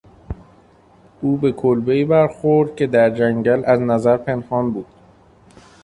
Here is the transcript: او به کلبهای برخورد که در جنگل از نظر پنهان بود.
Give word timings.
او 1.21 1.37
به 1.37 1.51
کلبهای 1.51 2.05
برخورد 2.05 2.75
که 2.75 2.87
در 2.87 3.09
جنگل 3.09 3.63
از 3.65 3.81
نظر 3.81 4.17
پنهان 4.17 4.71
بود. 4.71 4.87